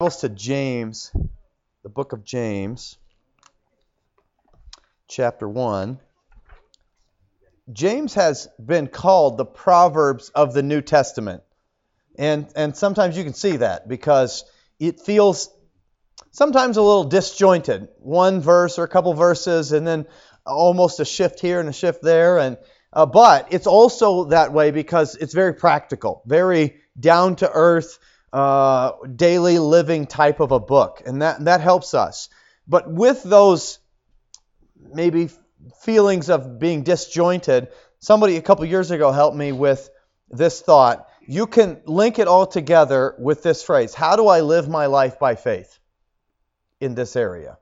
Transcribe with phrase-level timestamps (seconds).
[0.00, 1.12] To James,
[1.82, 2.96] the book of James,
[5.08, 6.00] chapter 1.
[7.70, 11.42] James has been called the Proverbs of the New Testament.
[12.18, 14.44] And, and sometimes you can see that because
[14.78, 15.50] it feels
[16.30, 17.88] sometimes a little disjointed.
[17.98, 20.06] One verse or a couple verses, and then
[20.46, 22.38] almost a shift here and a shift there.
[22.38, 22.56] And,
[22.90, 27.98] uh, but it's also that way because it's very practical, very down to earth
[28.32, 32.28] uh, daily living type of a book, and that that helps us.
[32.66, 33.78] But with those
[34.92, 35.30] maybe
[35.82, 37.68] feelings of being disjointed,
[37.98, 39.90] somebody a couple years ago helped me with
[40.30, 41.08] this thought.
[41.26, 45.18] You can link it all together with this phrase: How do I live my life
[45.18, 45.78] by faith
[46.80, 47.58] in this area?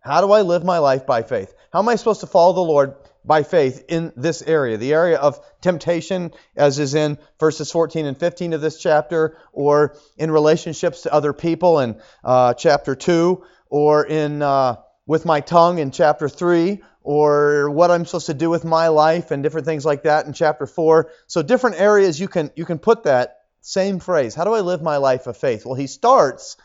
[0.00, 1.54] How do I live my life by faith?
[1.72, 5.16] How am I supposed to follow the Lord by faith in this area, the area
[5.16, 11.02] of temptation, as is in verses 14 and 15 of this chapter, or in relationships
[11.02, 16.28] to other people in uh, chapter 2, or in uh, with my tongue in chapter
[16.28, 20.26] 3, or what I'm supposed to do with my life and different things like that
[20.26, 21.10] in chapter 4.
[21.26, 24.34] So different areas you can you can put that same phrase.
[24.34, 25.64] How do I live my life of faith?
[25.66, 26.56] Well, he starts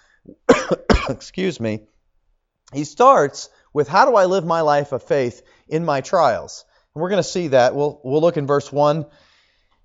[1.09, 1.81] excuse me.
[2.73, 6.66] He starts with how do I live my life of faith in my trials.
[6.94, 7.76] And we're going to see that.
[7.76, 9.06] We'll, we'll look in verse 1.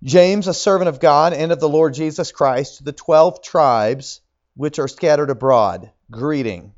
[0.03, 4.21] James, a servant of God and of the Lord Jesus Christ, to the twelve tribes
[4.55, 6.75] which are scattered abroad, greeting.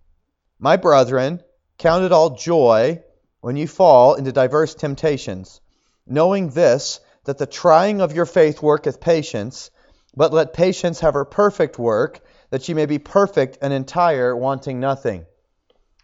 [0.58, 1.42] My brethren,
[1.76, 3.02] count it all joy
[3.40, 5.60] when you fall into diverse temptations,
[6.06, 9.70] knowing this, that the trying of your faith worketh patience,
[10.14, 12.20] but let patience have her perfect work,
[12.50, 15.26] that ye may be perfect and entire, wanting nothing.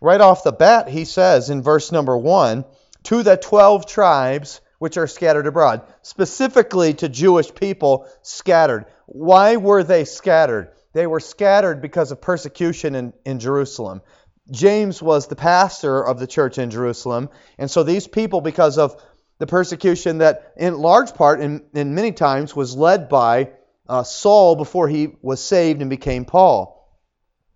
[0.03, 2.65] Right off the bat, he says in verse number 1
[3.05, 8.87] to the 12 tribes which are scattered abroad, specifically to Jewish people scattered.
[9.07, 10.73] Why were they scattered?
[10.93, 14.03] They were scattered because of persecution in, in Jerusalem.
[14.51, 19.01] James was the pastor of the church in Jerusalem, and so these people, because of
[19.39, 23.51] the persecution that, in large part and, in many times, was led by
[23.89, 26.93] uh, Saul before he was saved and became Paul.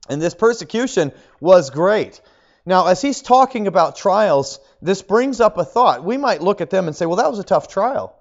[0.09, 1.11] And this persecution
[1.41, 2.21] was great.
[2.67, 6.05] Now, as he's talking about trials, this brings up a thought.
[6.05, 8.19] We might look at them and say, well, that was a tough trial.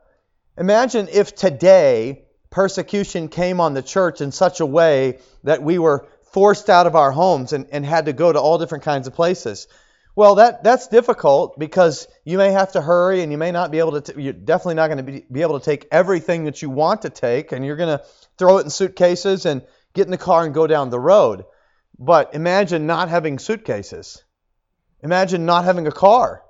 [0.56, 6.08] Imagine if today persecution came on the church in such a way that we were
[6.32, 9.16] forced out of our homes and, and had to go to all different kinds of
[9.16, 9.68] places.
[10.16, 13.80] Well, that, that's difficult because you may have to hurry and you may not be
[13.80, 16.62] able to, t- you're definitely not going to be, be able to take everything that
[16.62, 18.06] you want to take and you're going to
[18.38, 19.64] throw it in suitcases and
[19.94, 21.46] get in the car and go down the road.
[21.98, 24.24] But imagine not having suitcases.
[25.02, 26.44] Imagine not having a car.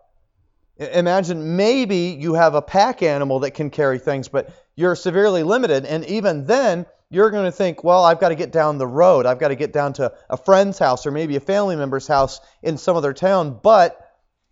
[0.78, 5.86] Imagine maybe you have a pack animal that can carry things, but you're severely limited.
[5.86, 9.26] And even then, you're going to think, well, I've got to get down the road.
[9.26, 12.42] I've got to get down to a friend's house or maybe a family member's house
[12.62, 13.60] in some other town.
[13.62, 14.00] But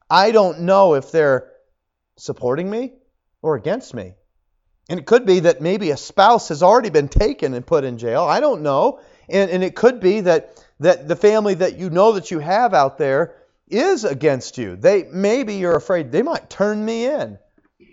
[0.09, 1.51] I don't know if they're
[2.17, 2.93] supporting me
[3.41, 4.15] or against me.
[4.89, 7.97] And it could be that maybe a spouse has already been taken and put in
[7.97, 8.23] jail.
[8.23, 8.99] I don't know.
[9.29, 12.73] And, and it could be that, that the family that you know that you have
[12.73, 13.35] out there
[13.67, 14.75] is against you.
[14.75, 17.37] They maybe you're afraid they might turn me in.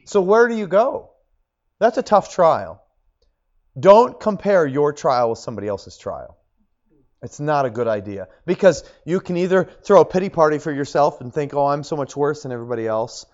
[0.04, 1.10] So where do you go?
[1.78, 2.82] That's a tough trial.
[3.78, 6.36] Don't compare your trial with somebody else's trial.
[7.22, 11.20] It's not a good idea because you can either throw a pity party for yourself
[11.20, 13.26] and think, "Oh, I'm so much worse than everybody else,"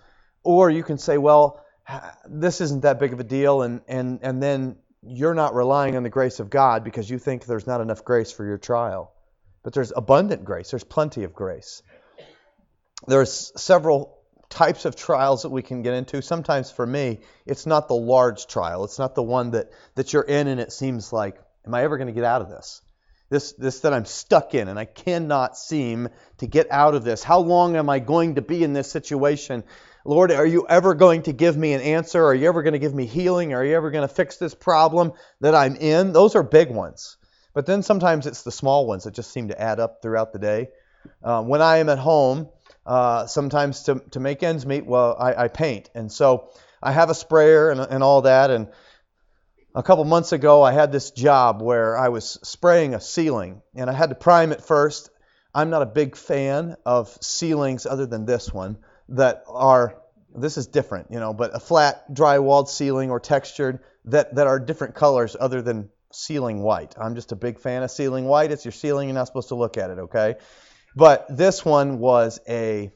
[0.42, 1.64] or you can say, "Well,
[2.28, 6.02] this isn't that big of a deal," and and and then you're not relying on
[6.02, 9.12] the grace of God because you think there's not enough grace for your trial.
[9.62, 10.70] But there's abundant grace.
[10.70, 11.82] There's plenty of grace
[13.06, 14.16] there's several
[14.48, 16.22] types of trials that we can get into.
[16.22, 18.84] Sometimes for me, it's not the large trial.
[18.84, 21.36] It's not the one that, that you're in and it seems like,
[21.66, 22.80] am I ever going to get out of this?
[23.28, 26.08] This, this that I'm stuck in and I cannot seem
[26.38, 27.24] to get out of this.
[27.24, 29.64] How long am I going to be in this situation?
[30.04, 32.24] Lord, are you ever going to give me an answer?
[32.24, 33.52] Are you ever going to give me healing?
[33.52, 36.12] Are you ever going to fix this problem that I'm in?
[36.12, 37.16] Those are big ones.
[37.52, 40.38] But then sometimes it's the small ones that just seem to add up throughout the
[40.38, 40.68] day.
[41.24, 42.48] Um, when I am at home,
[42.86, 45.90] uh, sometimes to, to make ends meet, well, I, I paint.
[45.94, 46.50] And so
[46.82, 48.50] I have a sprayer and, and all that.
[48.50, 48.68] And
[49.74, 53.90] a couple months ago, I had this job where I was spraying a ceiling and
[53.90, 55.10] I had to prime it first.
[55.54, 58.78] I'm not a big fan of ceilings other than this one
[59.08, 59.96] that are,
[60.34, 64.60] this is different, you know, but a flat, dry-walled ceiling or textured that, that are
[64.60, 66.94] different colors other than ceiling white.
[66.98, 68.52] I'm just a big fan of ceiling white.
[68.52, 69.08] It's your ceiling.
[69.08, 70.36] You're not supposed to look at it, okay?
[70.96, 72.90] But this one was a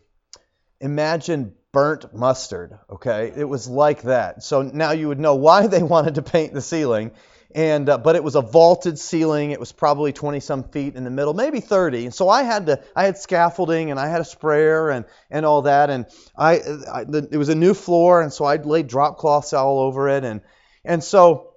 [0.80, 3.32] imagine burnt mustard, okay?
[3.36, 4.42] It was like that.
[4.42, 7.12] So now you would know why they wanted to paint the ceiling.
[7.54, 9.50] and uh, but it was a vaulted ceiling.
[9.50, 12.06] It was probably 20 some feet in the middle, maybe 30.
[12.06, 15.44] And so I had to, I had scaffolding and I had a sprayer and and
[15.44, 15.90] all that.
[15.90, 16.06] And
[16.36, 16.60] I,
[16.90, 20.24] I it was a new floor, and so I laid drop cloths all over it.
[20.24, 20.40] And
[20.84, 21.49] and so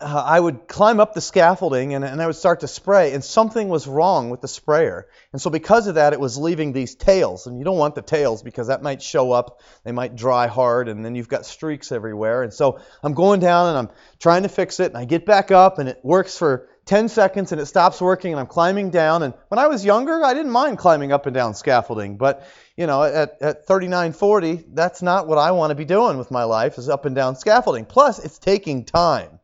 [0.00, 3.22] uh, I would climb up the scaffolding and, and I would start to spray, and
[3.22, 5.06] something was wrong with the sprayer.
[5.32, 7.46] And so, because of that, it was leaving these tails.
[7.46, 10.88] And you don't want the tails because that might show up, they might dry hard,
[10.88, 12.42] and then you've got streaks everywhere.
[12.42, 15.50] And so, I'm going down and I'm trying to fix it, and I get back
[15.50, 19.22] up, and it works for 10 seconds, and it stops working, and I'm climbing down.
[19.22, 22.86] And when I was younger, I didn't mind climbing up and down scaffolding, but you
[22.86, 26.44] know, at, at 39, 40, that's not what I want to be doing with my
[26.44, 27.84] life, is up and down scaffolding.
[27.84, 29.39] Plus, it's taking time.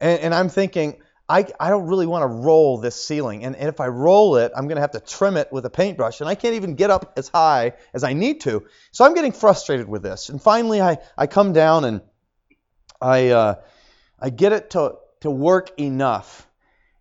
[0.00, 3.44] And, and I'm thinking, I, I don't really want to roll this ceiling.
[3.44, 5.70] And, and if I roll it, I'm going to have to trim it with a
[5.70, 6.20] paintbrush.
[6.20, 8.66] And I can't even get up as high as I need to.
[8.90, 10.28] So I'm getting frustrated with this.
[10.28, 12.00] And finally, I, I come down and
[13.00, 13.54] I, uh,
[14.18, 16.48] I get it to, to work enough.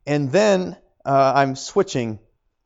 [0.05, 2.19] And then uh, I'm switching.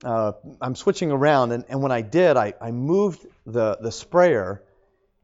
[0.03, 4.61] Uh, I'm switching around, and, and when I did, I, I moved the, the sprayer,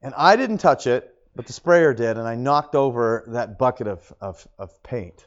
[0.01, 3.87] and I didn't touch it, but the sprayer did, and I knocked over that bucket
[3.87, 5.25] of, of, of paint.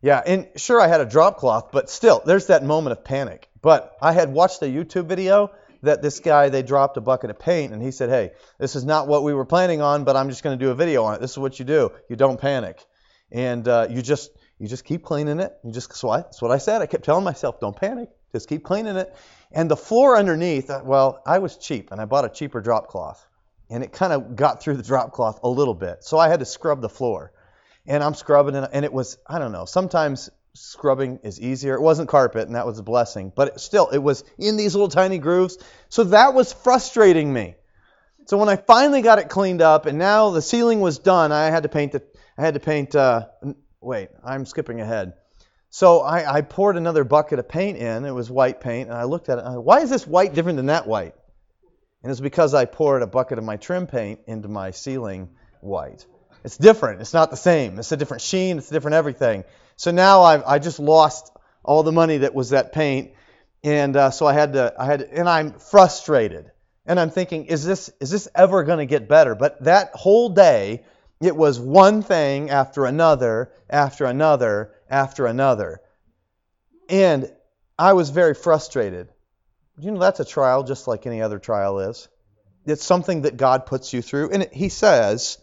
[0.00, 3.50] Yeah, and sure, I had a drop cloth, but still, there's that moment of panic.
[3.60, 5.50] But I had watched a YouTube video
[5.82, 8.86] that this guy, they dropped a bucket of paint, and he said, Hey, this is
[8.86, 11.14] not what we were planning on, but I'm just going to do a video on
[11.14, 11.20] it.
[11.20, 11.92] This is what you do.
[12.08, 12.82] You don't panic.
[13.30, 15.52] And uh, you just you just keep cleaning it.
[15.62, 16.80] You just so I, that's what I said.
[16.80, 18.08] I kept telling myself, don't panic.
[18.32, 19.14] Just keep cleaning it.
[19.50, 22.88] And the floor underneath, uh, well, I was cheap, and I bought a cheaper drop
[22.88, 23.26] cloth
[23.72, 26.04] and it kind of got through the drop cloth a little bit.
[26.04, 27.32] So I had to scrub the floor.
[27.86, 28.70] And I'm scrubbing, it.
[28.72, 31.74] and it was, I don't know, sometimes scrubbing is easier.
[31.74, 34.74] It wasn't carpet, and that was a blessing, but it, still, it was in these
[34.74, 35.56] little tiny grooves.
[35.88, 37.54] So that was frustrating me.
[38.26, 41.46] So when I finally got it cleaned up, and now the ceiling was done, I
[41.46, 42.16] had to paint it.
[42.38, 42.94] I had to paint.
[42.94, 43.28] Uh,
[43.80, 45.14] wait, I'm skipping ahead.
[45.70, 48.04] So I, I, poured another bucket of paint in.
[48.04, 49.44] It was white paint, and I looked at it.
[49.44, 51.14] I, Why is this white different than that white?
[52.02, 56.04] And it's because I poured a bucket of my trim paint into my ceiling white.
[56.44, 57.00] It's different.
[57.00, 57.78] It's not the same.
[57.78, 58.58] It's a different sheen.
[58.58, 59.44] It's a different everything.
[59.76, 61.30] So now I've, I just lost
[61.64, 63.12] all the money that was that paint,
[63.62, 64.74] and uh, so I had to.
[64.78, 66.50] I had, and I'm frustrated.
[66.84, 69.36] And I'm thinking, is this is this ever going to get better?
[69.36, 70.84] But that whole day,
[71.20, 75.80] it was one thing after another, after another, after another,
[76.88, 77.30] and
[77.78, 79.08] I was very frustrated.
[79.78, 82.08] You know, that's a trial just like any other trial is.
[82.66, 84.30] It's something that God puts you through.
[84.30, 85.38] And He says,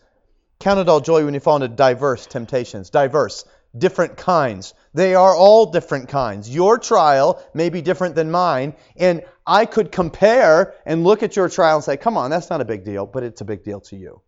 [0.59, 2.89] Count it all joy when you fall into diverse temptations.
[2.89, 3.45] Diverse,
[3.77, 4.73] different kinds.
[4.93, 6.53] They are all different kinds.
[6.53, 11.47] Your trial may be different than mine, and I could compare and look at your
[11.47, 13.79] trial and say, come on, that's not a big deal, but it's a big deal
[13.81, 14.21] to you.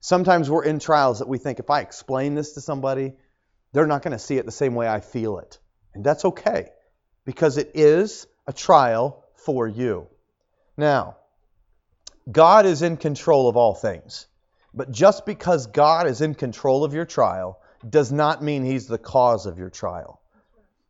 [0.00, 3.14] Sometimes we're in trials that we think if I explain this to somebody,
[3.72, 5.58] they're not going to see it the same way I feel it.
[5.94, 6.68] And that's okay,
[7.24, 10.06] because it is a trial for you.
[10.76, 11.16] Now,
[12.30, 14.26] God is in control of all things.
[14.72, 18.98] But just because God is in control of your trial does not mean He's the
[18.98, 20.20] cause of your trial.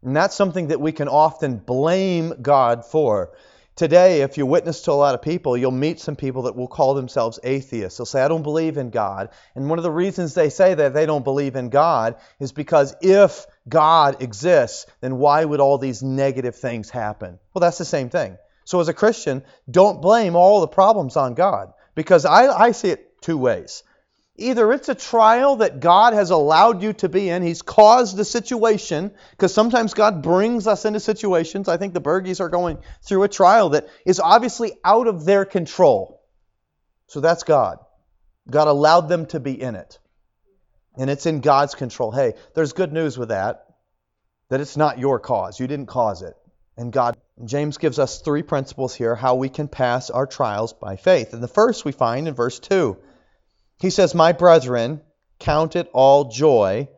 [0.03, 3.33] And that's something that we can often blame God for.
[3.77, 6.69] Today, if you witness to a lot of people, you'll meet some people that will
[6.69, 7.97] call themselves atheists.
[7.97, 9.31] They'll say, I don't believe in God.
[9.55, 12.95] And one of the reasons they say that they don't believe in God is because
[13.01, 17.39] if God exists, then why would all these negative things happen?
[17.53, 18.37] Well, that's the same thing.
[18.65, 22.91] So, as a Christian, don't blame all the problems on God because I, I see
[22.91, 23.83] it two ways.
[24.37, 28.25] Either it's a trial that God has allowed you to be in, He's caused the
[28.25, 31.69] situation, because sometimes God brings us into situations.
[31.69, 35.45] I think the Bergies are going through a trial that is obviously out of their
[35.45, 36.23] control.
[37.09, 37.79] So that's God.
[38.49, 39.99] God allowed them to be in it.
[40.97, 42.11] And it's in God's control.
[42.11, 43.67] Hey, there's good news with that,
[44.49, 45.61] that it's not your cause.
[45.61, 46.37] You didn't cause it.
[46.77, 50.97] And God, James gives us three principles here how we can pass our trials by
[50.97, 51.33] faith.
[51.33, 52.97] And the first we find in verse 2.
[53.79, 55.01] He says, My brethren,
[55.39, 56.89] count it all joy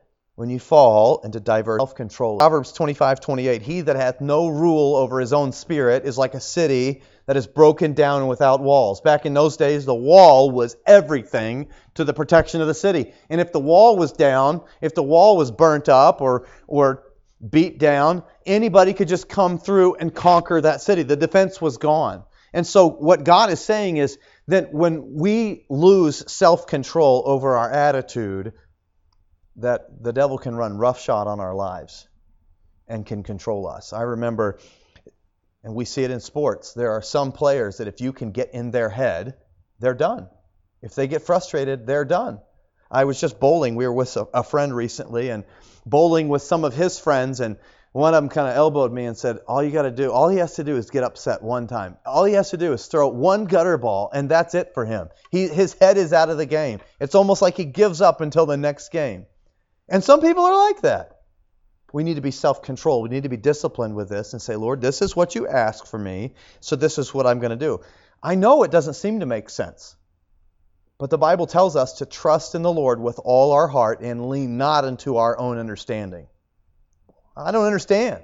[0.43, 2.39] when you fall into diverse self-control.
[2.39, 3.63] Proverbs 25:28.
[3.63, 7.47] He that hath no rule over his own spirit is like a city that is
[7.47, 9.01] broken down and without walls.
[9.01, 13.13] Back in those days, the wall was everything to the protection of the city.
[13.31, 17.05] And if the wall was down, if the wall was burnt up or, or
[17.49, 21.05] beat down, anybody could just come through and conquer that city.
[21.05, 22.25] The defense was gone.
[22.53, 24.19] And so, what God is saying is
[24.49, 28.55] that when we lose self control over our attitude,
[29.57, 32.09] that the devil can run roughshod on our lives
[32.89, 33.93] and can control us.
[33.93, 34.59] I remember,
[35.63, 38.55] and we see it in sports, there are some players that if you can get
[38.55, 39.35] in their head,
[39.79, 40.29] they're done.
[40.81, 42.41] If they get frustrated, they're done.
[42.91, 43.75] I was just bowling.
[43.75, 45.45] We were with a, friend recently and
[45.87, 47.57] bowling with some of his friends, and
[47.93, 50.29] one of them kind of elbowed me and said, All you got to do, all
[50.29, 51.97] he has to do is get upset one time.
[52.05, 55.09] All he has to do is throw one gutter ball, and that's it for him.
[55.31, 56.81] He, his head is out of the game.
[57.01, 59.27] It's almost like he gives up until the next game.
[59.89, 61.21] And some people are like that.
[61.93, 63.03] We need to be self controlled.
[63.03, 65.87] We need to be disciplined with this and say, Lord, this is what you ask
[65.87, 67.81] for me, so this is what I'm going to do.
[68.23, 69.97] I know it doesn't seem to make sense.
[70.99, 74.29] But the Bible tells us to trust in the Lord with all our heart and
[74.29, 76.29] lean not into our own understanding.
[77.37, 78.23] I don't understand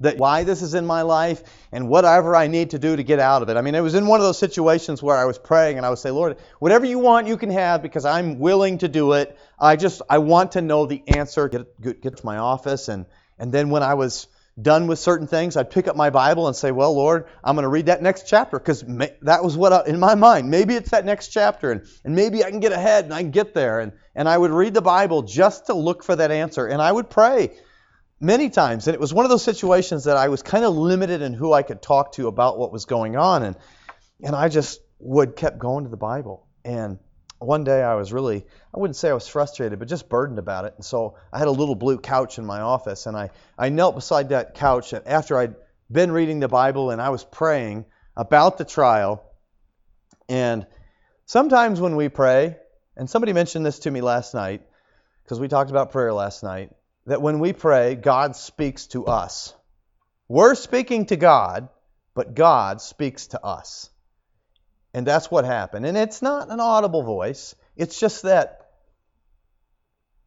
[0.00, 1.42] that why this is in my life
[1.72, 3.56] and whatever I need to do to get out of it.
[3.56, 5.90] I mean, it was in one of those situations where I was praying and I
[5.90, 9.38] would say, Lord, whatever you want, you can have because I'm willing to do it.
[9.58, 11.48] I just I want to know the answer.
[11.48, 13.06] Get get, get to my office and
[13.38, 14.26] and then when I was
[14.60, 17.62] done with certain things, I'd pick up my Bible and say, Well, Lord, I'm going
[17.62, 18.82] to read that next chapter because
[19.22, 20.50] that was what I, in my mind.
[20.50, 23.30] Maybe it's that next chapter, and, and maybe I can get ahead and I can
[23.30, 23.80] get there.
[23.80, 26.66] And, and I would read the Bible just to look for that answer.
[26.66, 27.52] And I would pray
[28.20, 28.86] many times.
[28.86, 31.52] And it was one of those situations that I was kind of limited in who
[31.52, 33.42] I could talk to about what was going on.
[33.42, 33.56] And,
[34.22, 36.46] and I just would kept going to the Bible.
[36.64, 36.98] And
[37.38, 40.66] one day I was really, I wouldn't say I was frustrated, but just burdened about
[40.66, 40.74] it.
[40.76, 43.94] And so I had a little blue couch in my office, and I, I knelt
[43.94, 45.54] beside that couch and after I'd
[45.90, 47.86] been reading the Bible and I was praying
[48.16, 49.24] about the trial.
[50.28, 50.66] And
[51.24, 52.56] sometimes when we pray,
[52.96, 54.62] and somebody mentioned this to me last night,
[55.24, 56.70] because we talked about prayer last night,
[57.10, 59.52] that when we pray, God speaks to us.
[60.28, 61.68] We're speaking to God,
[62.14, 63.90] but God speaks to us.
[64.94, 65.86] And that's what happened.
[65.86, 68.70] And it's not an audible voice, it's just that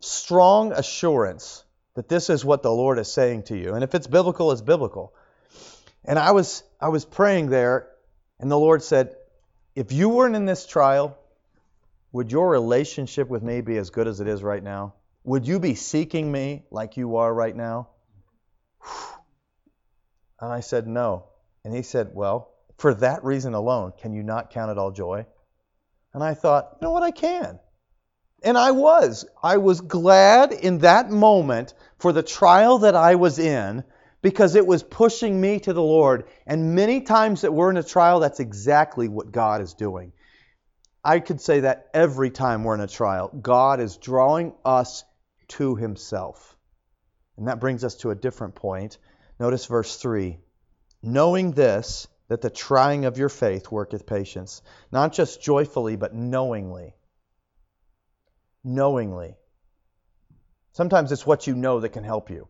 [0.02, 1.64] strong assurance
[1.94, 3.76] that this is what the Lord is saying to you.
[3.76, 5.14] And if it's biblical, it's biblical.
[6.04, 7.88] And I was I was praying there
[8.42, 9.16] and the Lord said,
[9.74, 11.18] "If you weren't in this trial,
[12.12, 14.96] would your relationship with me be as good as it is right now?
[15.24, 17.90] Would you be seeking me like you are right now?"
[20.40, 21.30] And I said, "No."
[21.64, 25.26] And he said, "Well, for that reason alone, can you not count it all joy?
[26.14, 27.60] And I thought, you know what, I can.
[28.44, 29.26] And I was.
[29.42, 33.84] I was glad in that moment for the trial that I was in
[34.22, 36.26] because it was pushing me to the Lord.
[36.46, 40.12] And many times that we're in a trial, that's exactly what God is doing.
[41.04, 45.04] I could say that every time we're in a trial, God is drawing us
[45.50, 46.58] to Himself.
[47.38, 48.98] And that brings us to a different point.
[49.40, 50.38] Notice verse 3.
[51.02, 56.96] Knowing this, that the trying of your faith worketh patience, not just joyfully, but knowingly.
[58.64, 59.36] Knowingly.
[60.72, 62.48] Sometimes it's what you know that can help you.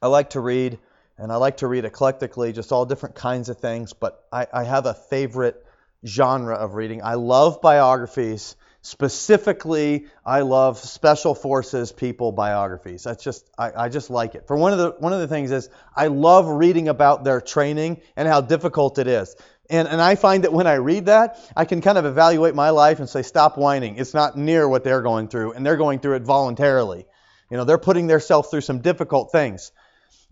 [0.00, 0.78] I like to read,
[1.18, 4.64] and I like to read eclectically, just all different kinds of things, but I, I
[4.64, 5.62] have a favorite
[6.06, 7.02] genre of reading.
[7.02, 13.02] I love biographies Specifically, I love special forces people biographies.
[13.04, 14.46] That's just I, I, just like it.
[14.46, 18.00] For one of the one of the things is I love reading about their training
[18.16, 19.36] and how difficult it is.
[19.68, 22.70] And and I find that when I read that, I can kind of evaluate my
[22.70, 23.98] life and say, stop whining.
[23.98, 27.04] It's not near what they're going through, and they're going through it voluntarily.
[27.50, 29.72] You know, they're putting themselves through some difficult things.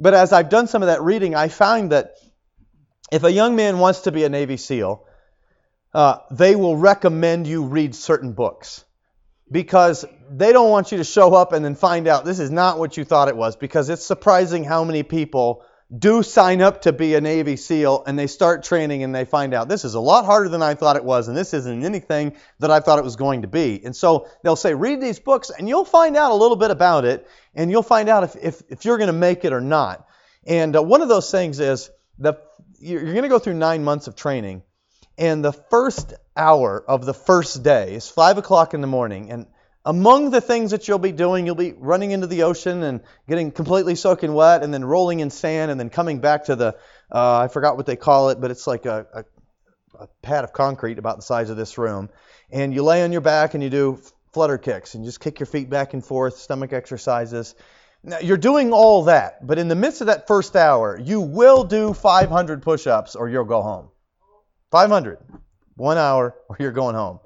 [0.00, 2.14] But as I've done some of that reading, I find that
[3.12, 5.04] if a young man wants to be a Navy SEAL,
[5.94, 8.84] uh, they will recommend you read certain books
[9.50, 12.78] because they don't want you to show up and then find out this is not
[12.78, 15.64] what you thought it was because it's surprising how many people
[15.96, 19.54] do sign up to be a Navy SEAL and they start training and they find
[19.54, 22.36] out this is a lot harder than I thought it was and this isn't anything
[22.58, 23.80] that I thought it was going to be.
[23.82, 27.06] And so they'll say, read these books and you'll find out a little bit about
[27.06, 30.06] it and you'll find out if, if, if you're going to make it or not.
[30.46, 32.42] And uh, one of those things is that
[32.78, 34.62] you're going to go through nine months of training
[35.18, 39.32] and the first hour of the first day is 5 o'clock in the morning.
[39.32, 39.46] And
[39.84, 43.50] among the things that you'll be doing, you'll be running into the ocean and getting
[43.50, 46.76] completely soaking wet, and then rolling in sand, and then coming back to the,
[47.10, 49.24] uh, I forgot what they call it, but it's like a, a,
[50.04, 52.10] a pad of concrete about the size of this room.
[52.50, 54.00] And you lay on your back and you do
[54.32, 57.56] flutter kicks and just kick your feet back and forth, stomach exercises.
[58.04, 61.64] Now, you're doing all that, but in the midst of that first hour, you will
[61.64, 63.88] do 500 push ups or you'll go home.
[64.70, 65.18] 500.
[65.76, 67.20] One hour, or you're going home.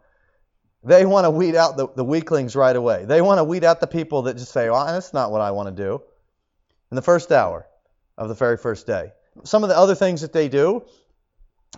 [0.84, 3.04] They want to weed out the, the weaklings right away.
[3.04, 5.52] They want to weed out the people that just say, well, that's not what I
[5.52, 6.02] want to do.
[6.90, 7.66] In the first hour
[8.18, 9.12] of the very first day.
[9.44, 10.84] Some of the other things that they do,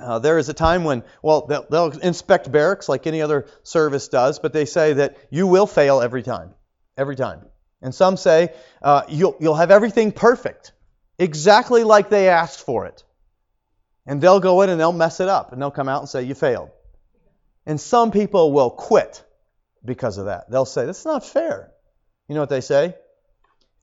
[0.00, 4.08] uh, there is a time when, well, they'll, they'll, inspect barracks like any other service
[4.08, 6.50] does, but they say that you will fail every time.
[6.96, 7.42] Every time.
[7.80, 8.52] And some say
[8.82, 10.72] uh, you'll, you'll have everything perfect,
[11.18, 13.03] exactly like they asked for it.
[14.06, 16.22] And they'll go in and they'll mess it up and they'll come out and say,
[16.24, 16.70] You failed.
[17.66, 19.24] And some people will quit
[19.84, 20.50] because of that.
[20.50, 21.70] They'll say, This is not fair.
[22.28, 22.94] You know what they say?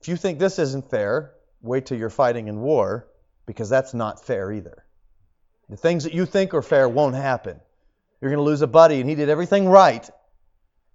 [0.00, 3.08] If you think this isn't fair, wait till you're fighting in war
[3.46, 4.84] because that's not fair either.
[5.68, 7.60] The things that you think are fair won't happen.
[8.20, 10.08] You're going to lose a buddy and he did everything right.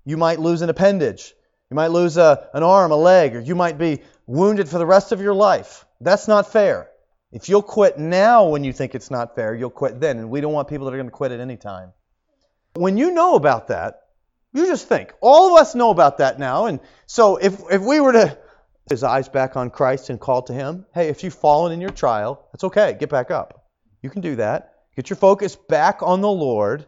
[0.06, 1.34] You might lose an appendage.
[1.70, 4.86] You might lose a, an arm, a leg, or you might be wounded for the
[4.86, 5.86] rest of your life.
[6.00, 6.90] That's not fair.
[7.32, 10.18] If you'll quit now when you think it's not fair, you'll quit then.
[10.18, 11.92] And we don't want people that are going to quit at any time.
[12.76, 14.02] When you know about that,
[14.54, 15.14] you just think.
[15.22, 16.68] All of us know about that now.
[16.68, 18.38] And so if, if we were to
[18.90, 21.90] his eyes back on Christ and call to him, hey, if you've fallen in your
[21.90, 22.96] trial, that's okay.
[22.98, 23.66] Get back up.
[24.02, 24.74] You can do that.
[24.96, 26.86] Get your focus back on the Lord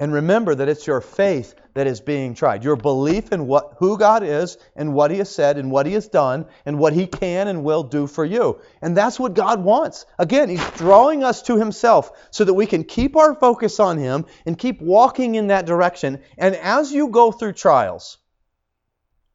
[0.00, 2.64] and remember that it's your faith that is being tried.
[2.64, 5.92] Your belief in what who God is and what he has said and what he
[5.92, 8.60] has done and what he can and will do for you.
[8.80, 10.06] And that's what God wants.
[10.18, 14.24] Again, he's drawing us to himself so that we can keep our focus on him
[14.46, 16.22] and keep walking in that direction.
[16.38, 18.16] And as you go through trials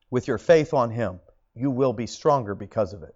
[0.09, 1.19] with your faith on him,
[1.53, 3.13] you will be stronger because of it.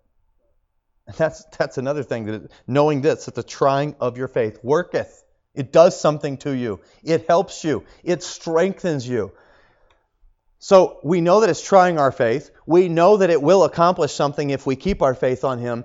[1.08, 5.24] And that's that's another thing that knowing this that the trying of your faith worketh
[5.60, 6.80] it does something to you.
[7.04, 7.84] It helps you.
[8.02, 9.34] It strengthens you.
[10.58, 12.50] So we know that it's trying our faith.
[12.66, 15.84] We know that it will accomplish something if we keep our faith on Him.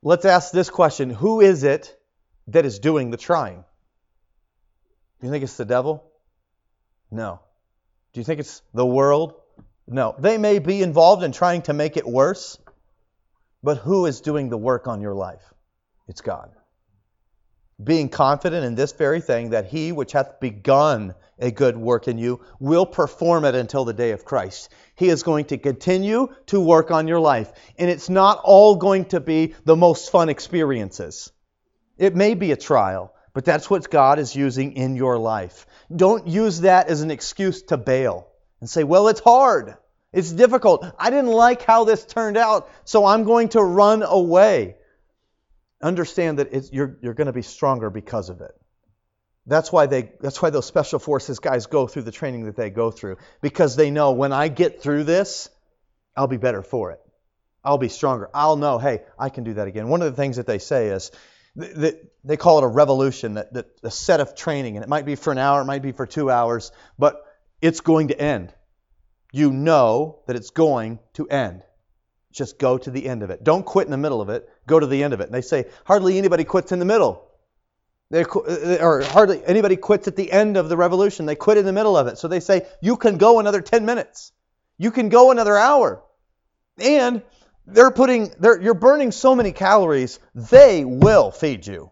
[0.00, 1.96] Let's ask this question Who is it
[2.46, 3.64] that is doing the trying?
[5.20, 6.04] Do you think it's the devil?
[7.10, 7.40] No.
[8.12, 9.34] Do you think it's the world?
[9.88, 10.14] No.
[10.20, 12.58] They may be involved in trying to make it worse,
[13.60, 15.42] but who is doing the work on your life?
[16.06, 16.52] It's God
[17.82, 22.18] being confident in this very thing that he which hath begun a good work in
[22.18, 24.70] you will perform it until the day of Christ.
[24.94, 27.50] He is going to continue to work on your life.
[27.78, 31.32] And it's not all going to be the most fun experiences.
[31.96, 35.66] It may be a trial, but that's what God is using in your life.
[35.94, 38.28] Don't use that as an excuse to bail
[38.60, 39.76] and say, well, it's hard.
[40.12, 40.84] It's difficult.
[40.98, 44.76] I didn't like how this turned out, so I'm going to run away
[45.82, 48.52] understand that you're, you're going to be stronger because of it.
[49.46, 52.70] That's why they that's why those special forces guys go through the training that they
[52.70, 55.48] go through because they know when I get through this,
[56.14, 57.00] I'll be better for it.
[57.64, 58.30] I'll be stronger.
[58.34, 59.88] I'll know, hey, I can do that again.
[59.88, 61.10] One of the things that they say is
[61.56, 65.04] that they call it a revolution, that, that a set of training, and it might
[65.04, 67.22] be for an hour, it might be for two hours, but
[67.60, 68.54] it's going to end.
[69.32, 71.62] You know that it's going to end.
[72.32, 73.42] Just go to the end of it.
[73.42, 74.48] Don't quit in the middle of it.
[74.70, 75.24] Go to the end of it.
[75.24, 77.26] And they say hardly anybody quits in the middle.
[78.10, 81.26] They, uh, or hardly anybody quits at the end of the revolution.
[81.26, 82.18] They quit in the middle of it.
[82.18, 84.30] So they say you can go another 10 minutes.
[84.78, 86.04] You can go another hour.
[86.78, 87.22] And
[87.66, 91.90] they're putting they're, you're burning so many calories, they will feed you.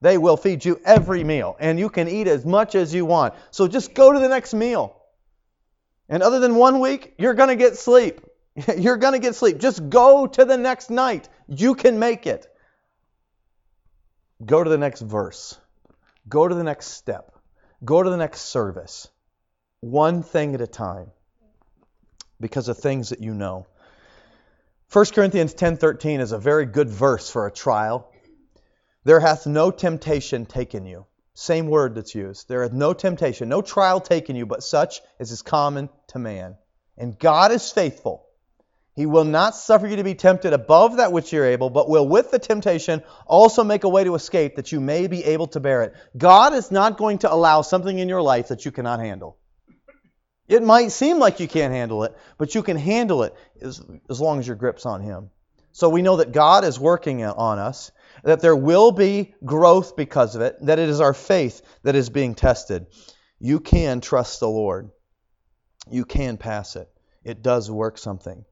[0.00, 3.34] They will feed you every meal and you can eat as much as you want.
[3.50, 4.96] So just go to the next meal.
[6.08, 8.20] And other than one week, you're going to get sleep.
[8.76, 9.58] You're going to get sleep.
[9.58, 11.28] Just go to the next night.
[11.50, 12.46] You can make it.
[14.44, 15.58] Go to the next verse.
[16.28, 17.32] Go to the next step.
[17.84, 19.08] Go to the next service.
[19.80, 21.10] One thing at a time
[22.40, 23.66] because of things that you know.
[24.92, 28.12] 1 Corinthians 10:13 is a very good verse for a trial.
[29.02, 31.06] There hath no temptation taken you.
[31.34, 32.48] Same word that's used.
[32.48, 36.56] There hath no temptation, no trial taken you, but such as is common to man.
[36.96, 38.29] And God is faithful
[39.00, 42.06] he will not suffer you to be tempted above that which you're able, but will
[42.06, 45.58] with the temptation also make a way to escape that you may be able to
[45.58, 45.94] bear it.
[46.18, 49.38] God is not going to allow something in your life that you cannot handle.
[50.48, 54.20] It might seem like you can't handle it, but you can handle it as, as
[54.20, 55.30] long as your grip's on Him.
[55.72, 60.34] So we know that God is working on us, that there will be growth because
[60.34, 62.84] of it, that it is our faith that is being tested.
[63.38, 64.90] You can trust the Lord.
[65.90, 66.90] You can pass it.
[67.24, 68.44] It does work something.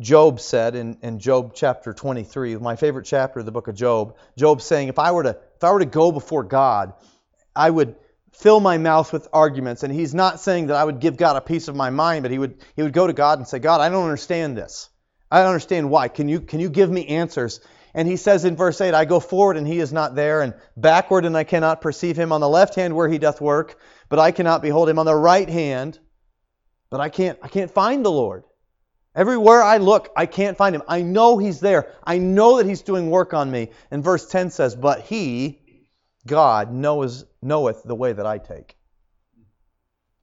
[0.00, 4.16] Job said in, in Job chapter 23, my favorite chapter of the book of Job,
[4.36, 6.92] Job saying, if I were to if I were to go before God,
[7.54, 7.96] I would
[8.32, 9.82] fill my mouth with arguments.
[9.82, 12.30] And he's not saying that I would give God a piece of my mind, but
[12.30, 14.88] he would he would go to God and say, God, I don't understand this.
[15.30, 16.08] I don't understand why.
[16.08, 17.60] Can you can you give me answers?
[17.94, 20.54] And he says in verse 8, I go forward and he is not there, and
[20.76, 24.20] backward and I cannot perceive him on the left hand where he doth work, but
[24.20, 25.98] I cannot behold him on the right hand,
[26.90, 28.44] but I can't I can't find the Lord.
[29.18, 30.84] Everywhere I look, I can't find him.
[30.86, 31.92] I know he's there.
[32.04, 33.70] I know that he's doing work on me.
[33.90, 35.58] And verse 10 says, But he,
[36.24, 38.76] God, knows, knoweth the way that I take.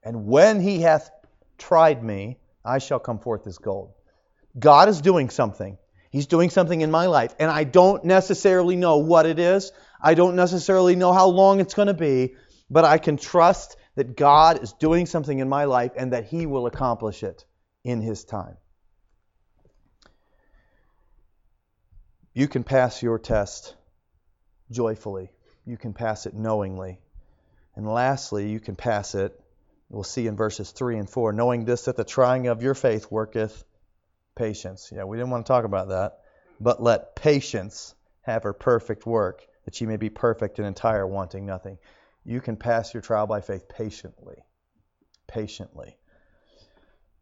[0.02, 1.10] And when he hath
[1.58, 3.92] tried me, I shall come forth as gold.
[4.58, 5.76] God is doing something.
[6.10, 7.34] He's doing something in my life.
[7.38, 9.72] And I don't necessarily know what it is.
[10.00, 12.36] I don't necessarily know how long it's going to be.
[12.70, 16.46] But I can trust that God is doing something in my life and that He
[16.46, 17.44] will accomplish it
[17.84, 18.56] in His time.
[22.36, 23.74] You can pass your test
[24.70, 25.32] joyfully,
[25.64, 27.00] you can pass it knowingly.
[27.74, 29.40] And lastly, you can pass it,
[29.88, 33.10] we'll see in verses 3 and 4, knowing this, that the trying of your faith
[33.10, 33.64] worketh
[34.34, 34.92] patience.
[34.94, 36.18] Yeah, we didn't want to talk about that.
[36.60, 41.46] But let patience have her perfect work, that she may be perfect and entire, wanting
[41.46, 41.78] nothing.
[42.22, 44.44] You can pass your trial by faith patiently.
[45.26, 45.96] Patiently.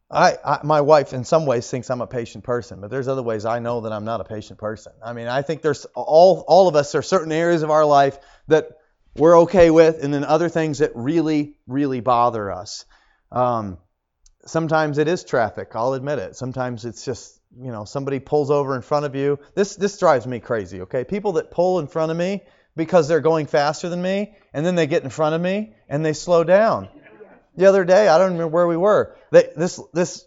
[0.09, 3.23] I, I, my wife in some ways thinks I'm a patient person, but there's other
[3.23, 4.93] ways I know that I'm not a patient person.
[5.03, 7.85] I mean, I think there's all all of us there are certain areas of our
[7.85, 8.69] life that
[9.15, 12.85] we're okay with, and then other things that really, really bother us.
[13.31, 13.79] Um,
[14.45, 15.69] sometimes it is traffic.
[15.73, 16.35] I'll admit it.
[16.35, 19.39] Sometimes it's just you know somebody pulls over in front of you.
[19.55, 20.81] This this drives me crazy.
[20.81, 22.43] Okay, people that pull in front of me
[22.75, 26.05] because they're going faster than me, and then they get in front of me and
[26.05, 26.89] they slow down
[27.55, 28.07] the other day.
[28.07, 29.15] I don't remember where we were.
[29.31, 30.25] They, this this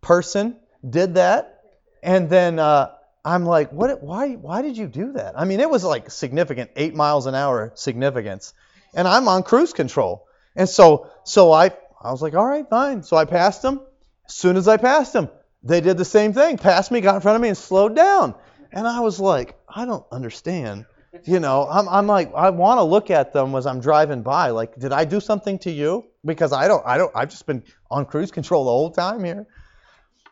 [0.00, 0.56] person
[0.88, 1.60] did that,
[2.02, 2.92] and then uh,
[3.24, 4.02] I'm like, what?
[4.02, 4.34] Why?
[4.34, 5.38] Why did you do that?
[5.38, 8.54] I mean, it was like significant, eight miles an hour significance,
[8.94, 13.02] and I'm on cruise control, and so so I I was like, all right, fine.
[13.02, 13.80] So I passed them.
[14.28, 15.30] As soon as I passed them,
[15.62, 16.58] they did the same thing.
[16.58, 18.34] Passed me, got in front of me, and slowed down.
[18.72, 20.86] And I was like, I don't understand
[21.24, 24.50] you know, I'm, I'm like, I want to look at them as I'm driving by.
[24.50, 26.04] Like, did I do something to you?
[26.24, 29.46] Because I don't, I don't, I've just been on cruise control the whole time here.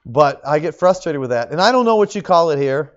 [0.06, 1.50] But I get frustrated with that.
[1.50, 2.92] And I don't know what you call it here.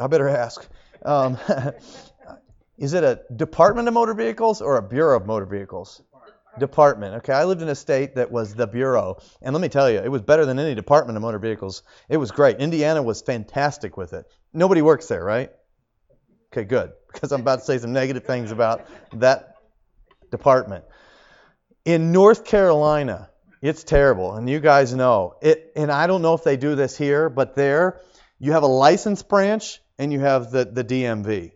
[0.00, 0.66] I better ask.
[1.04, 1.38] Um,
[2.78, 6.02] is it a Department of Motor Vehicles or a Bureau of Motor Vehicles?
[6.58, 7.16] Department.
[7.16, 9.18] Okay, I lived in a state that was the Bureau.
[9.42, 11.82] And let me tell you, it was better than any Department of Motor Vehicles.
[12.08, 12.58] It was great.
[12.58, 14.24] Indiana was fantastic with it.
[14.52, 15.50] Nobody works there, right?
[16.52, 19.56] Okay, good, because I'm about to say some negative things about that
[20.30, 20.84] department.
[21.84, 23.30] In North Carolina,
[23.62, 25.72] it's terrible, and you guys know it.
[25.76, 28.00] And I don't know if they do this here, but there,
[28.38, 31.52] you have a license branch and you have the, the DMV.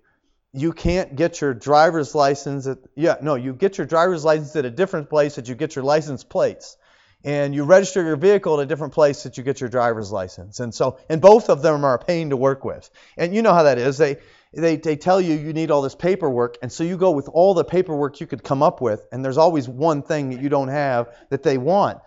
[0.53, 4.65] You can't get your driver's license at yeah no you get your driver's license at
[4.65, 6.79] a different place that you get your license plates
[7.25, 10.61] and you register your vehicle at a different place that you get your driver's license.
[10.61, 12.89] And so, and both of them are a pain to work with.
[13.17, 13.99] And you know how that is.
[13.99, 14.19] They
[14.53, 17.55] they, they tell you you need all this paperwork, and so you go with all
[17.55, 20.69] the paperwork you could come up with, and there's always one thing that you don't
[20.69, 21.99] have that they want.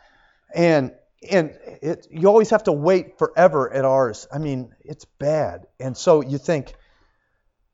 [0.54, 0.92] And
[1.30, 1.52] and
[1.84, 4.28] it, you always have to wait forever at ours.
[4.34, 5.68] I mean, it's bad.
[5.80, 6.74] And so you think,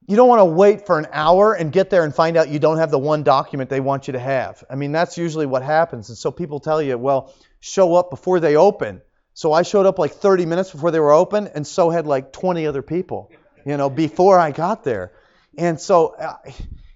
[0.05, 2.59] you don't want to wait for an hour and get there and find out you
[2.59, 4.65] don't have the one document they want you to have.
[4.69, 6.09] I mean, that's usually what happens.
[6.09, 9.01] And so people tell you, well, show up before they open.
[9.33, 12.33] So I showed up like 30 minutes before they were open, and so had like
[12.33, 13.31] 20 other people
[13.67, 15.11] you know, before I got there.
[15.57, 16.37] And so uh,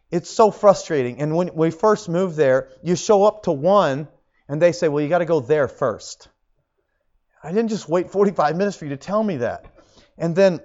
[0.09, 1.19] it's so frustrating.
[1.19, 4.07] And when we first moved there, you show up to one
[4.47, 6.29] and they say, well, you got to go there first.
[7.43, 9.65] I didn't just wait 45 minutes for you to tell me that.
[10.17, 10.61] And then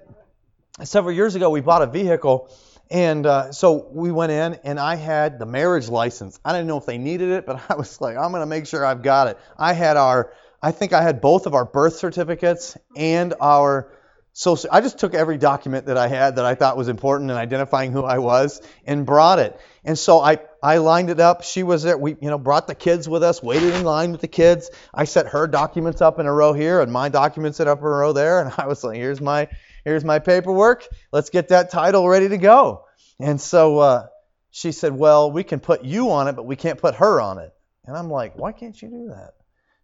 [0.85, 2.51] several years ago, we bought a vehicle.
[2.89, 6.39] And uh, so we went in, and I had the marriage license.
[6.45, 8.67] I didn't know if they needed it, but I was like, I'm going to make
[8.67, 9.39] sure I've got it.
[9.59, 13.91] I had our, I think I had both of our birth certificates and our
[14.39, 17.31] so, so I just took every document that I had that I thought was important
[17.31, 19.59] in identifying who I was and brought it.
[19.83, 21.43] And so I, I lined it up.
[21.43, 21.97] She was there.
[21.97, 24.69] We, you know, brought the kids with us, waited in line with the kids.
[24.93, 27.87] I set her documents up in a row here and my documents set up in
[27.87, 28.43] a row there.
[28.43, 29.49] And I was like, here's my,
[29.87, 30.87] here's my paperwork.
[31.13, 32.85] Let's get that title ready to go.
[33.19, 34.07] And so uh,
[34.51, 37.39] she said, well, we can put you on it, but we can't put her on
[37.39, 37.55] it.
[37.87, 39.33] And I'm like, why can't you do that?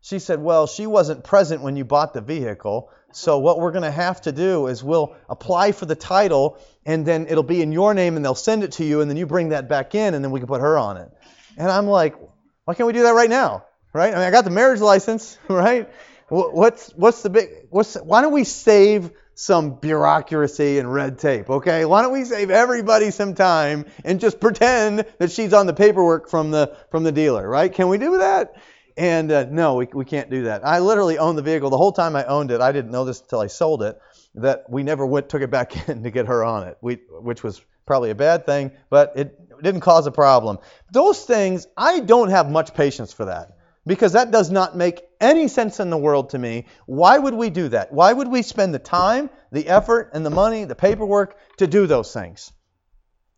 [0.02, 2.90] She said, Well, she wasn't present when you bought the vehicle.
[3.12, 7.06] So what we're going to have to do is we'll apply for the title and
[7.06, 9.26] then it'll be in your name and they'll send it to you and then you
[9.26, 11.10] bring that back in and then we can put her on it.
[11.56, 12.16] And I'm like,
[12.64, 13.64] why can't we do that right now?
[13.92, 14.12] Right?
[14.12, 15.88] I mean, I got the marriage license, right?
[16.28, 21.84] What's what's the big what's why don't we save some bureaucracy and red tape, okay?
[21.84, 26.30] Why don't we save everybody some time and just pretend that she's on the paperwork
[26.30, 27.72] from the from the dealer, right?
[27.72, 28.56] Can we do that?
[28.96, 30.66] And uh, no, we, we can't do that.
[30.66, 31.70] I literally owned the vehicle.
[31.70, 33.98] The whole time I owned it, I didn't know this until I sold it,
[34.34, 37.42] that we never went took it back in to get her on it, we, which
[37.42, 40.58] was probably a bad thing, but it didn't cause a problem.
[40.92, 45.48] Those things, I don't have much patience for that because that does not make any
[45.48, 46.66] sense in the world to me.
[46.86, 47.92] Why would we do that?
[47.92, 51.86] Why would we spend the time, the effort, and the money, the paperwork to do
[51.86, 52.52] those things?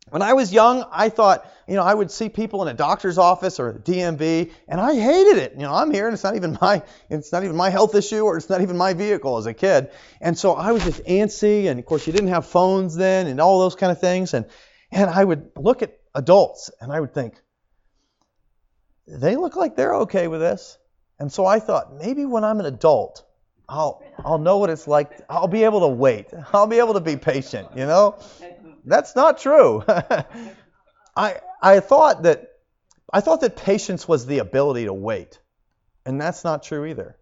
[0.09, 3.17] When I was young, I thought, you know, I would see people in a doctor's
[3.17, 5.53] office or a DMV, and I hated it.
[5.53, 8.21] You know, I'm here, and it's not even my, it's not even my health issue,
[8.21, 9.89] or it's not even my vehicle as a kid.
[10.21, 13.41] And so I was just antsy, and of course, you didn't have phones then, and
[13.41, 14.35] all those kind of things.
[14.35, 14.45] And
[14.91, 17.41] and I would look at adults, and I would think,
[19.07, 20.77] they look like they're okay with this.
[21.19, 23.25] And so I thought, maybe when I'm an adult,
[23.67, 25.21] I'll I'll know what it's like.
[25.29, 26.27] I'll be able to wait.
[26.53, 28.17] I'll be able to be patient, you know?
[28.85, 29.83] That's not true.
[31.15, 32.49] I I thought that
[33.11, 35.39] I thought that patience was the ability to wait.
[36.05, 37.17] And that's not true either.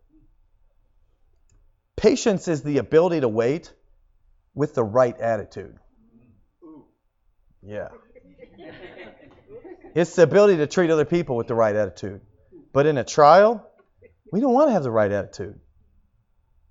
[1.96, 3.72] Patience is the ability to wait
[4.54, 5.78] with the right attitude.
[7.62, 7.90] Yeah.
[9.96, 12.22] It's the ability to treat other people with the right attitude.
[12.74, 13.70] But in a trial,
[14.32, 15.60] we don't want to have the right attitude.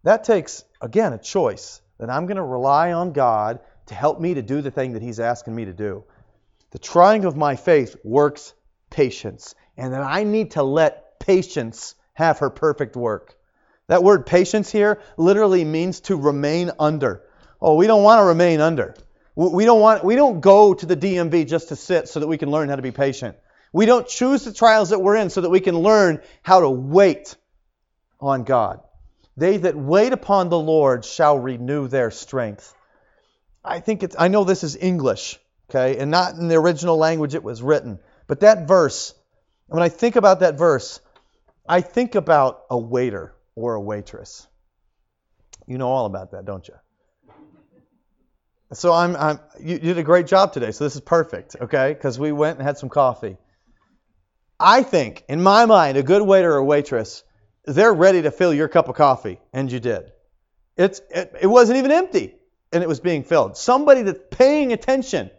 [0.02, 4.34] That takes, again, a choice that I'm going to rely on God to help me
[4.34, 6.04] to do the thing that He's asking me to do.
[6.70, 8.54] The trying of my faith works
[8.90, 9.54] patience.
[9.76, 13.34] And that I need to let patience have her perfect work.
[13.88, 17.24] That word patience here literally means to remain under.
[17.60, 18.94] Oh, we don't want to remain under.
[19.34, 22.36] We don't want we don't go to the DMV just to sit so that we
[22.36, 23.36] can learn how to be patient.
[23.72, 26.68] We don't choose the trials that we're in so that we can learn how to
[26.68, 27.34] wait
[28.20, 28.80] on God.
[29.36, 32.74] They that wait upon the Lord shall renew their strength.
[33.64, 35.38] I think it's I know this is English,
[35.70, 37.98] okay, and not in the original language it was written.
[38.26, 39.14] But that verse,
[39.66, 41.00] when I think about that verse,
[41.68, 44.46] I think about a waiter or a waitress.
[45.66, 46.74] You know all about that, don't you?
[48.72, 50.70] So I'm, I'm you, did a great job today.
[50.70, 51.92] So this is perfect, okay?
[51.92, 53.36] Because we went and had some coffee.
[54.58, 57.22] I think, in my mind, a good waiter or waitress,
[57.64, 60.12] they're ready to fill your cup of coffee, and you did.
[60.76, 62.34] It's it, it wasn't even empty,
[62.72, 63.56] and it was being filled.
[63.56, 65.30] Somebody that's paying attention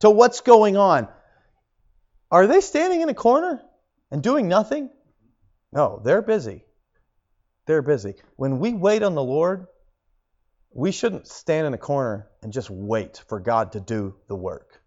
[0.00, 1.08] to what's going on.
[2.30, 3.62] Are they standing in a corner
[4.10, 4.90] and doing nothing?
[5.72, 6.64] No, they're busy.
[7.66, 8.14] They're busy.
[8.36, 9.66] When we wait on the Lord,
[10.72, 14.80] we shouldn't stand in a corner and just wait for God to do the work.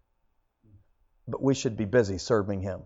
[1.26, 2.82] But we should be busy serving Him.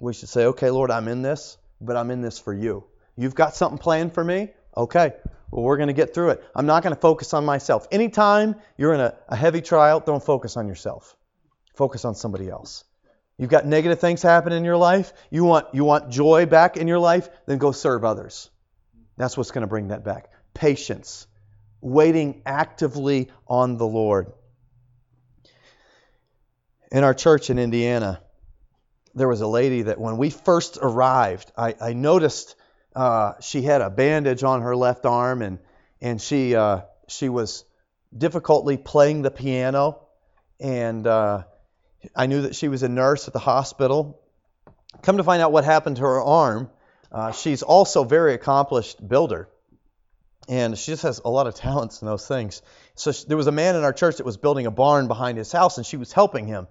[0.00, 2.84] We should say, okay, Lord, I'm in this, but I'm in this for you.
[3.16, 4.50] You've got something planned for me?
[4.76, 5.12] Okay,
[5.50, 6.44] well, we're going to get through it.
[6.54, 7.86] I'm not going to focus on myself.
[7.92, 11.16] Anytime you're in a, a heavy trial, don't focus on yourself.
[11.74, 12.84] Focus on somebody else.
[13.38, 15.12] You've got negative things happen in your life.
[15.30, 18.50] You want you want joy back in your life, then go serve others.
[19.18, 20.30] That's what's going to bring that back.
[20.54, 21.26] Patience,
[21.80, 24.32] waiting actively on the Lord.
[26.90, 28.22] In our church in Indiana,
[29.14, 32.54] there was a lady that when we first arrived, I, I noticed
[32.96, 35.58] uh, she had a bandage on her left arm and
[36.00, 37.64] and she uh, she was
[38.16, 40.00] difficultly playing the piano
[40.58, 41.44] and uh,
[42.14, 44.20] I knew that she was a nurse at the hospital.
[45.02, 46.70] Come to find out what happened to her arm,
[47.12, 49.48] uh, she's also a very accomplished builder.
[50.48, 52.62] And she just has a lot of talents in those things.
[52.94, 55.38] So she, there was a man in our church that was building a barn behind
[55.38, 56.68] his house, and she was helping him.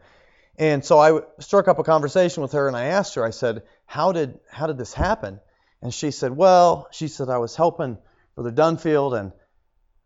[0.57, 3.63] And so I struck up a conversation with her, and I asked her, I said,
[3.85, 5.41] "How did how did this happen?"
[5.85, 7.99] And she said, "Well, she said I was helping
[8.33, 9.31] Brother Dunfield, and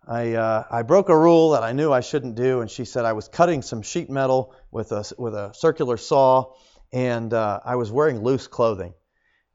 [0.05, 3.05] I, uh, I broke a rule that I knew I shouldn't do, and she said
[3.05, 6.51] I was cutting some sheet metal with a, with a circular saw,
[6.91, 8.93] and uh, I was wearing loose clothing.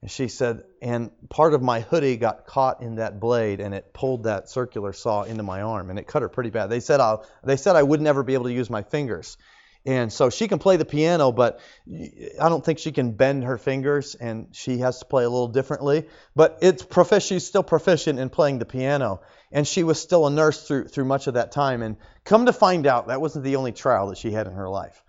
[0.01, 3.93] And she said, and part of my hoodie got caught in that blade, and it
[3.93, 6.71] pulled that circular saw into my arm, and it cut her pretty bad.
[6.71, 9.37] They said I'll, they said I would never be able to use my fingers.
[9.87, 13.59] And so she can play the piano, but I don't think she can bend her
[13.59, 16.07] fingers, and she has to play a little differently.
[16.35, 19.20] But it's profi- she's still proficient in playing the piano,
[19.53, 21.83] and she was still a nurse through through much of that time.
[21.83, 24.70] And come to find out, that wasn't the only trial that she had in her
[24.70, 25.03] life.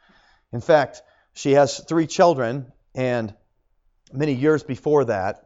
[0.52, 3.34] In fact, she has three children, and
[4.12, 5.45] many years before that,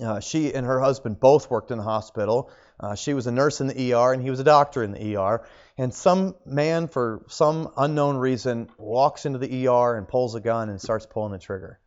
[0.00, 2.50] uh, she and her husband both worked in the hospital.
[2.80, 5.16] Uh, she was a nurse in the ER, and he was a doctor in the
[5.16, 5.46] ER.
[5.78, 10.68] And some man, for some unknown reason, walks into the ER and pulls a gun
[10.68, 11.78] and starts pulling the trigger.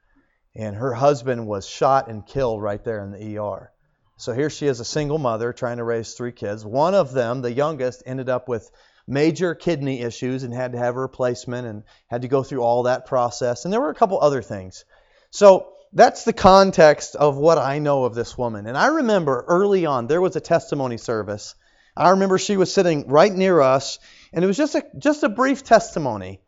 [0.56, 3.72] And her husband was shot and killed right there in the ER.
[4.18, 6.66] So here she is, a single mother trying to raise three kids.
[6.66, 8.72] One of them, the youngest, ended up with
[9.08, 12.84] major kidney issues and had to have a replacement and had to go through all
[12.84, 13.64] that process.
[13.64, 14.86] And there were a couple other things.
[15.30, 18.68] So that's the context of what I know of this woman.
[18.68, 21.56] And I remember early on, there was a testimony service.
[21.96, 23.98] I remember she was sitting right near us,
[24.32, 26.40] and it was just a, just a brief testimony.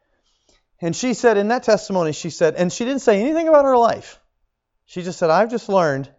[0.79, 3.75] And she said, in that testimony, she said, and she didn't say anything about her
[3.75, 4.19] life.
[4.85, 6.11] She just said, I've just learned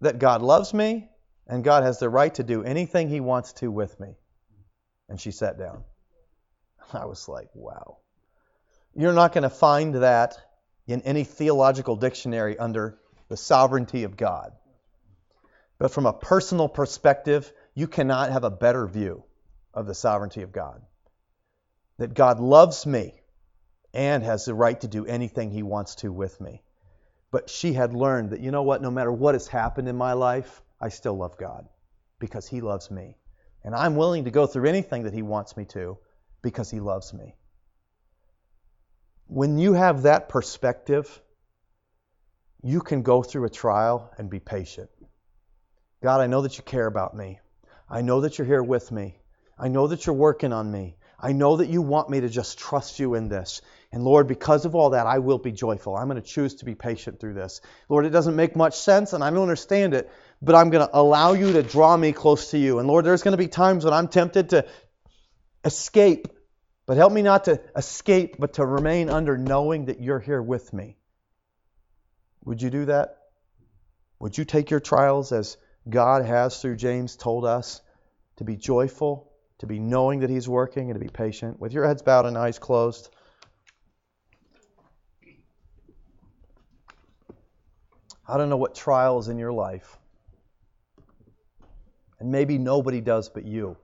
[0.00, 1.10] that God loves me
[1.46, 4.16] and God has the right to do anything He wants to with me.
[5.08, 5.84] And she sat down.
[6.92, 7.98] I was like, wow.
[8.94, 10.38] You're not going to find that
[10.92, 12.98] in any theological dictionary under
[13.28, 14.52] the sovereignty of God.
[15.78, 19.24] But from a personal perspective, you cannot have a better view
[19.72, 20.82] of the sovereignty of God.
[21.98, 23.14] That God loves me
[23.94, 26.62] and has the right to do anything he wants to with me.
[27.30, 30.14] But she had learned that, you know what, no matter what has happened in my
[30.14, 31.68] life, I still love God
[32.18, 33.16] because He loves me.
[33.62, 35.98] And I'm willing to go through anything that He wants me to
[36.42, 37.36] because He loves me.
[39.32, 41.22] When you have that perspective,
[42.64, 44.90] you can go through a trial and be patient.
[46.02, 47.38] God, I know that you care about me.
[47.88, 49.20] I know that you're here with me.
[49.56, 50.96] I know that you're working on me.
[51.16, 53.62] I know that you want me to just trust you in this.
[53.92, 55.94] And Lord, because of all that, I will be joyful.
[55.94, 57.60] I'm going to choose to be patient through this.
[57.88, 60.10] Lord, it doesn't make much sense and I don't understand it,
[60.42, 62.80] but I'm going to allow you to draw me close to you.
[62.80, 64.66] And Lord, there's going to be times when I'm tempted to
[65.64, 66.26] escape,
[66.90, 70.72] but help me not to escape, but to remain under knowing that you're here with
[70.72, 70.96] me.
[72.44, 73.16] Would you do that?
[74.18, 75.56] Would you take your trials as
[75.88, 77.80] God has through James told us
[78.38, 81.60] to be joyful, to be knowing that He's working, and to be patient?
[81.60, 83.08] With your heads bowed and eyes closed.
[88.26, 89.96] I don't know what trials in your life.
[92.18, 93.76] And maybe nobody does but you.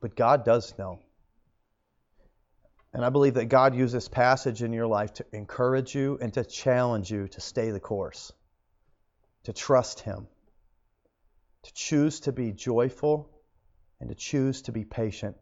[0.00, 1.00] But God does know.
[2.98, 6.34] And I believe that God used this passage in your life to encourage you and
[6.34, 8.32] to challenge you to stay the course,
[9.44, 10.26] to trust Him,
[11.62, 13.30] to choose to be joyful
[14.00, 15.36] and to choose to be patient,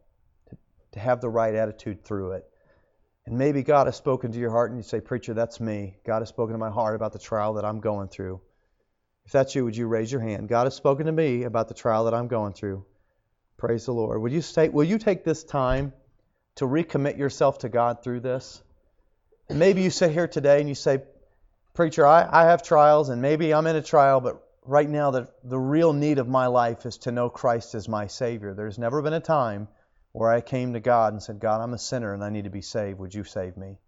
[0.50, 0.58] to,
[0.92, 2.44] to have the right attitude through it.
[3.24, 5.96] And maybe God has spoken to your heart and you say, Preacher, that's me.
[6.04, 8.42] God has spoken to my heart about the trial that I'm going through.
[9.24, 10.50] If that's you, would you raise your hand?
[10.50, 12.84] God has spoken to me about the trial that I'm going through.
[13.56, 14.20] Praise the Lord.
[14.20, 15.94] Would you say, will you take this time
[16.56, 18.62] to recommit yourself to God through this?
[19.48, 21.02] Maybe you sit here today and you say,
[21.74, 25.28] Preacher, I, I have trials and maybe I'm in a trial, but right now the,
[25.44, 28.54] the real need of my life is to know Christ as my Savior.
[28.54, 29.68] There's never been a time
[30.12, 32.50] where I came to God and said, God, I'm a sinner and I need to
[32.50, 32.98] be saved.
[32.98, 33.78] Would you save me?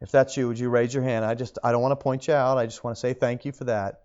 [0.00, 1.24] If that's you, would you raise your hand?
[1.24, 2.58] I just I don't want to point you out.
[2.58, 4.02] I just want to say thank you for that.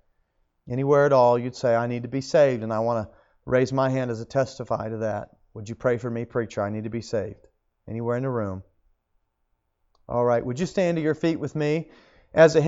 [0.69, 3.73] Anywhere at all, you'd say, I need to be saved, and I want to raise
[3.73, 5.29] my hand as a testify to that.
[5.53, 6.61] Would you pray for me, preacher?
[6.61, 7.47] I need to be saved.
[7.87, 8.63] Anywhere in the room.
[10.07, 10.45] All right.
[10.45, 11.89] Would you stand to your feet with me?
[12.33, 12.61] As a